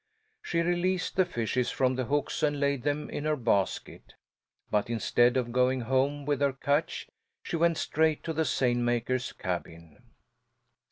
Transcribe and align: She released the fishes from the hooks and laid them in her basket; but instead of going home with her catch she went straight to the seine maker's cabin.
She 0.41 0.61
released 0.61 1.15
the 1.15 1.25
fishes 1.27 1.69
from 1.69 1.93
the 1.93 2.05
hooks 2.05 2.41
and 2.41 2.59
laid 2.59 2.81
them 2.81 3.07
in 3.11 3.25
her 3.25 3.35
basket; 3.35 4.15
but 4.71 4.89
instead 4.89 5.37
of 5.37 5.51
going 5.51 5.81
home 5.81 6.25
with 6.25 6.41
her 6.41 6.53
catch 6.53 7.07
she 7.43 7.55
went 7.55 7.77
straight 7.77 8.23
to 8.23 8.33
the 8.33 8.43
seine 8.45 8.81
maker's 8.83 9.31
cabin. 9.31 10.01